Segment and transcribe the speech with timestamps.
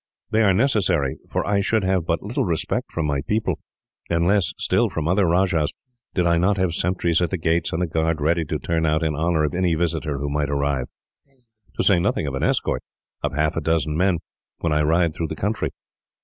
[0.31, 3.59] They are necessary; for I should have but little respect from my people,
[4.09, 5.71] and less still from other rajahs,
[6.15, 9.03] did I not have sentries at the gates, and a guard ready to turn out
[9.03, 10.87] in honour of any visitor who might arrive;
[11.77, 12.81] to say nothing of an escort,
[13.21, 14.17] of half a dozen men,
[14.57, 15.69] when I ride through the country.